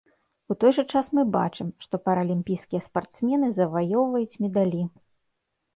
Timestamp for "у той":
0.53-0.71